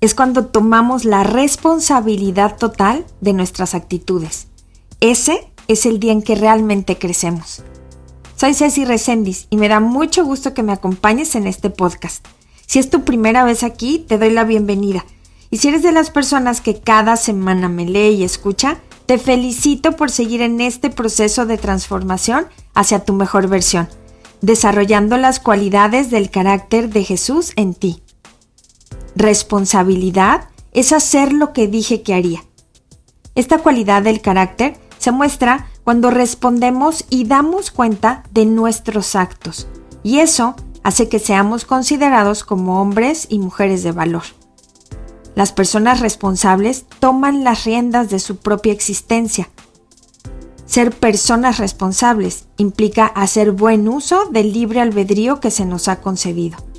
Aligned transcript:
es 0.00 0.14
cuando 0.14 0.46
tomamos 0.46 1.04
la 1.04 1.24
responsabilidad 1.24 2.56
total 2.56 3.04
de 3.20 3.32
nuestras 3.32 3.74
actitudes. 3.74 4.48
Ese 5.00 5.50
es 5.68 5.86
el 5.86 6.00
día 6.00 6.12
en 6.12 6.22
que 6.22 6.34
realmente 6.34 6.98
crecemos. 6.98 7.62
Soy 8.36 8.54
Ceci 8.54 8.86
Resendiz 8.86 9.46
y 9.50 9.58
me 9.58 9.68
da 9.68 9.80
mucho 9.80 10.24
gusto 10.24 10.54
que 10.54 10.62
me 10.62 10.72
acompañes 10.72 11.34
en 11.34 11.46
este 11.46 11.68
podcast. 11.68 12.26
Si 12.66 12.78
es 12.78 12.88
tu 12.88 13.04
primera 13.04 13.44
vez 13.44 13.62
aquí, 13.62 13.98
te 13.98 14.16
doy 14.16 14.30
la 14.30 14.44
bienvenida. 14.44 15.04
Y 15.50 15.58
si 15.58 15.68
eres 15.68 15.82
de 15.82 15.92
las 15.92 16.10
personas 16.10 16.60
que 16.60 16.80
cada 16.80 17.16
semana 17.16 17.68
me 17.68 17.84
lee 17.84 18.14
y 18.14 18.24
escucha, 18.24 18.78
te 19.04 19.18
felicito 19.18 19.96
por 19.96 20.10
seguir 20.10 20.40
en 20.40 20.60
este 20.60 20.88
proceso 20.88 21.44
de 21.44 21.58
transformación 21.58 22.46
hacia 22.74 23.04
tu 23.04 23.12
mejor 23.12 23.48
versión, 23.48 23.88
desarrollando 24.40 25.16
las 25.18 25.40
cualidades 25.40 26.10
del 26.10 26.30
carácter 26.30 26.88
de 26.88 27.04
Jesús 27.04 27.52
en 27.56 27.74
ti. 27.74 28.02
Responsabilidad 29.20 30.48
es 30.72 30.94
hacer 30.94 31.34
lo 31.34 31.52
que 31.52 31.68
dije 31.68 32.00
que 32.00 32.14
haría. 32.14 32.42
Esta 33.34 33.58
cualidad 33.58 34.02
del 34.02 34.22
carácter 34.22 34.78
se 34.96 35.12
muestra 35.12 35.66
cuando 35.84 36.10
respondemos 36.10 37.04
y 37.10 37.24
damos 37.24 37.70
cuenta 37.70 38.22
de 38.32 38.46
nuestros 38.46 39.14
actos, 39.16 39.68
y 40.02 40.20
eso 40.20 40.56
hace 40.82 41.10
que 41.10 41.18
seamos 41.18 41.66
considerados 41.66 42.44
como 42.44 42.80
hombres 42.80 43.26
y 43.28 43.40
mujeres 43.40 43.82
de 43.82 43.92
valor. 43.92 44.22
Las 45.34 45.52
personas 45.52 46.00
responsables 46.00 46.86
toman 46.98 47.44
las 47.44 47.64
riendas 47.64 48.08
de 48.08 48.20
su 48.20 48.36
propia 48.38 48.72
existencia. 48.72 49.50
Ser 50.64 50.92
personas 50.98 51.58
responsables 51.58 52.46
implica 52.56 53.04
hacer 53.04 53.52
buen 53.52 53.86
uso 53.86 54.30
del 54.30 54.54
libre 54.54 54.80
albedrío 54.80 55.40
que 55.40 55.50
se 55.50 55.66
nos 55.66 55.88
ha 55.88 56.00
concedido. 56.00 56.69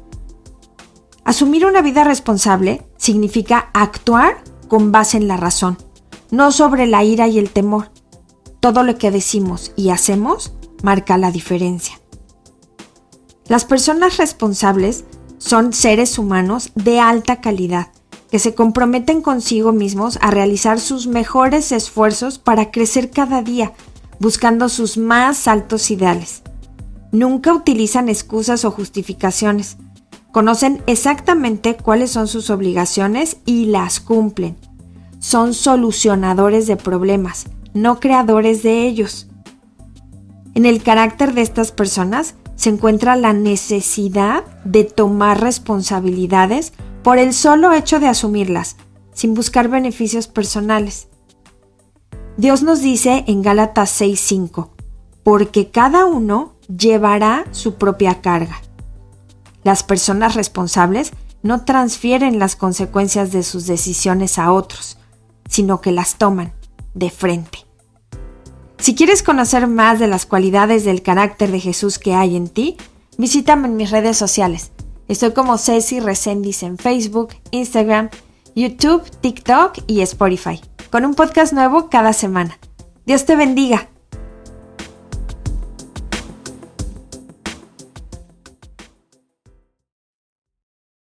Asumir 1.32 1.66
una 1.66 1.82
vida 1.82 2.04
responsable 2.04 2.82
significa 2.98 3.70
actuar 3.74 4.44
con 4.68 4.92
base 4.92 5.16
en 5.16 5.30
la 5.30 5.38
razón, 5.38 5.78
no 6.30 6.52
sobre 6.52 6.88
la 6.88 7.06
ira 7.06 7.30
y 7.30 7.40
el 7.40 7.52
temor. 7.52 7.90
Todo 8.60 8.84
lo 8.84 8.98
que 8.98 9.12
decimos 9.12 9.72
y 9.78 9.92
hacemos 9.92 10.52
marca 10.84 11.18
la 11.18 11.32
diferencia. 11.32 12.02
Las 13.48 13.64
personas 13.64 14.18
responsables 14.18 15.06
son 15.38 15.72
seres 15.72 16.20
humanos 16.20 16.73
de 16.76 17.00
alta 17.00 17.40
calidad, 17.40 17.94
que 18.30 18.38
se 18.38 18.54
comprometen 18.54 19.22
consigo 19.22 19.72
mismos 19.72 20.20
a 20.22 20.32
realizar 20.32 20.82
sus 20.82 21.08
mejores 21.08 21.72
esfuerzos 21.72 22.40
para 22.40 22.72
crecer 22.72 23.10
cada 23.10 23.42
día, 23.42 23.72
buscando 24.20 24.68
sus 24.68 24.98
más 24.98 25.48
altos 25.48 25.92
ideales. 25.92 26.42
Nunca 27.14 27.54
utilizan 27.54 28.10
excusas 28.10 28.66
o 28.66 28.72
justificaciones, 28.72 29.78
Conocen 30.32 30.82
exactamente 30.88 31.76
cuáles 31.76 32.12
son 32.12 32.28
sus 32.28 32.50
obligaciones 32.50 33.38
y 33.46 33.66
las 33.66 34.00
cumplen. 34.00 34.56
Son 35.20 35.54
solucionadores 35.54 36.68
de 36.68 36.78
problemas, 36.78 37.48
no 37.73 38.00
creadores 38.00 38.64
de 38.64 38.88
ellos. 38.88 39.28
En 40.55 40.66
el 40.66 40.82
carácter 40.82 41.33
de 41.33 41.42
estas 41.42 41.72
personas 41.72 42.36
se 42.55 42.70
encuentra 42.70 43.16
la 43.16 43.33
necesidad 43.33 44.44
de 44.64 44.83
tomar 44.83 45.42
responsabilidades 45.42 46.73
por 47.04 47.17
el 47.17 47.34
solo 47.34 47.73
hecho 47.73 48.00
de 48.00 48.08
asumirlas, 48.08 48.78
sin 49.14 49.34
buscar 49.34 49.67
beneficios 49.67 50.28
personales. 50.28 51.08
Dios 52.38 52.64
nos 52.64 52.82
dice 52.82 53.23
en 53.28 53.42
Gálatas 53.42 53.89
6:5, 54.00 54.70
porque 55.23 55.70
cada 55.70 56.05
uno 56.05 56.54
llevará 56.67 57.45
su 57.52 57.76
propia 57.76 58.22
carga. 58.22 58.61
Las 59.64 59.83
personas 59.83 60.36
responsables 60.36 61.11
no 61.44 61.66
transfieren 61.66 62.39
las 62.39 62.55
consecuencias 62.55 63.32
de 63.32 63.44
sus 63.44 63.66
decisiones 63.66 64.38
a 64.39 64.52
otros, 64.52 64.98
sino 65.49 65.82
que 65.82 65.92
las 65.92 66.16
toman 66.16 66.54
de 66.94 67.10
frente. 67.10 67.66
Si 68.77 68.95
quieres 68.95 69.22
conocer 69.22 69.67
más 69.67 69.99
de 69.99 70.08
las 70.08 70.26
cualidades 70.26 70.83
del 70.83 71.04
carácter 71.04 71.52
de 71.52 71.60
Jesús 71.60 71.99
que 71.99 72.16
hay 72.16 72.36
en 72.36 72.48
ti, 72.48 72.77
visítame 73.17 73.67
en 73.67 73.76
mis 73.76 73.92
redes 73.92 74.17
sociales. 74.17 74.72
Estoy 75.08 75.33
como 75.33 75.58
Ceci 75.58 75.99
Resendiz 75.99 76.64
en 76.64 76.78
Facebook, 76.78 77.36
Instagram, 77.52 78.10
YouTube, 78.55 79.04
TikTok 79.22 79.80
y 79.86 80.02
Spotify, 80.02 80.60
con 80.89 81.05
un 81.05 81.14
podcast 81.14 81.54
nuevo 81.54 81.89
cada 81.89 82.14
semana. 82.14 82.58
Dios 83.05 83.26
te 83.26 83.36
bendiga. 83.36 83.91